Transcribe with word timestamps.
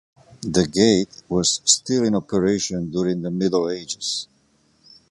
The 0.41 0.65
gate 0.65 1.21
was 1.29 1.61
still 1.63 2.03
in 2.05 2.15
operation 2.15 2.89
during 2.89 3.21
the 3.21 3.29
Middle 3.29 3.69
Ages. 3.69 4.27